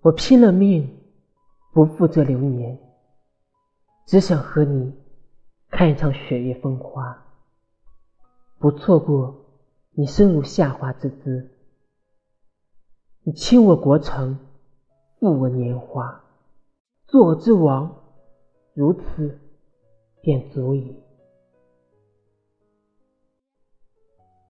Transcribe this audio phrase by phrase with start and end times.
[0.00, 1.00] 我拼了命
[1.72, 2.78] 不负这流年
[4.06, 4.94] 只想和你
[5.70, 7.26] 看一场雪月风花
[8.58, 9.44] 不错过
[9.92, 11.50] 你生如夏花之姿。
[13.22, 14.38] 你倾我国城
[15.18, 16.24] 负我年华
[17.06, 17.94] 做我之王
[18.74, 19.38] 如此
[20.22, 21.07] 便足矣。